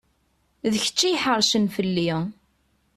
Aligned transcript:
D 0.71 0.73
kečč 0.83 0.99
i 1.03 1.09
iḥeṛcen 1.15 1.65
fell-i. 1.75 2.11